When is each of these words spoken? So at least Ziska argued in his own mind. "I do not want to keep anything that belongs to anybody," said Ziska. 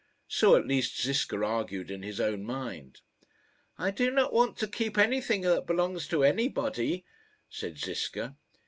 So 0.27 0.55
at 0.55 0.65
least 0.65 0.99
Ziska 0.99 1.43
argued 1.43 1.91
in 1.91 2.01
his 2.01 2.19
own 2.19 2.43
mind. 2.43 3.01
"I 3.77 3.91
do 3.91 4.09
not 4.09 4.33
want 4.33 4.57
to 4.57 4.67
keep 4.67 4.97
anything 4.97 5.41
that 5.41 5.67
belongs 5.67 6.07
to 6.07 6.23
anybody," 6.23 7.05
said 7.51 7.77
Ziska. 7.77 8.35